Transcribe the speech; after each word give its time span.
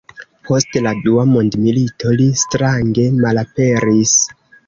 Post 0.47 0.77
la 0.85 0.93
dua 1.07 1.25
mondmilito 1.33 2.15
li 2.21 2.27
strange 2.45 3.05
malaperis. 3.27 4.17